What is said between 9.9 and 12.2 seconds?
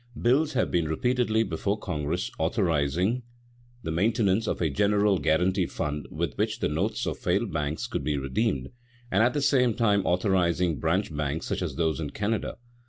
authorizing branch banks such as those in